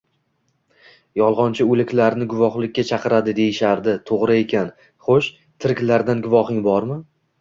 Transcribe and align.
Yolgʻonchi 1.19 1.67
oʻliklarni 1.75 2.27
guvohlikka 2.31 2.85
chaqiradi, 2.91 3.35
deyishardi, 3.41 3.95
toʻgʻri 4.11 4.39
ekan. 4.47 4.73
Xoʻsh, 5.09 5.29
tiriklardan 5.67 6.25
guvohing 6.29 6.65
bormi? 6.71 6.99